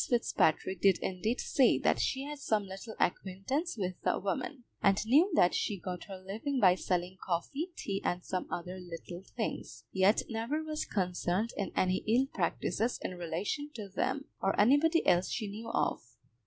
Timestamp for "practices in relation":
12.33-13.69